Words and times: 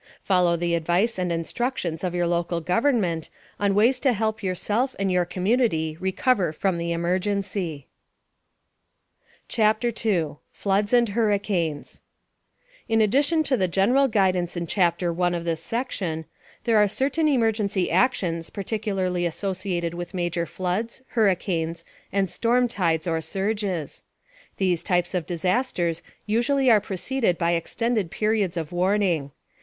Follow 0.23 0.55
the 0.57 0.73
advice 0.73 1.19
and 1.19 1.31
instructions 1.31 2.03
of 2.03 2.15
your 2.15 2.25
local 2.25 2.59
government 2.59 3.29
on 3.59 3.75
ways 3.75 3.99
to 3.99 4.13
help 4.13 4.41
yourself 4.41 4.95
and 4.97 5.11
your 5.11 5.25
community 5.25 5.95
recover 5.99 6.51
from 6.51 6.79
the 6.79 6.91
emergency. 6.91 7.85
CHAPTER 9.47 9.91
2 9.91 10.39
FLOODS 10.51 10.91
AND 10.93 11.09
HURRICANES 11.09 12.01
In 12.89 12.99
addition 12.99 13.43
to 13.43 13.55
the 13.55 13.67
general 13.67 14.07
guidance 14.07 14.57
in 14.57 14.65
Chapter 14.65 15.13
1 15.13 15.35
of 15.35 15.45
this 15.45 15.61
section, 15.61 16.25
there 16.63 16.77
are 16.79 16.87
certain 16.87 17.27
emergency 17.27 17.91
actions 17.91 18.49
particularly 18.49 19.27
associated 19.27 19.93
with 19.93 20.15
major 20.15 20.47
floods, 20.47 21.03
hurricanes, 21.09 21.85
and 22.11 22.27
storm 22.27 22.67
tides 22.67 23.05
or 23.05 23.21
surges. 23.21 24.01
These 24.57 24.81
types 24.81 25.13
of 25.13 25.27
disasters 25.27 26.01
usually 26.25 26.71
are 26.71 26.81
preceded 26.81 27.37
by 27.37 27.51
extended 27.51 28.09
periods 28.09 28.57
of 28.57 28.71
warning. 28.71 29.29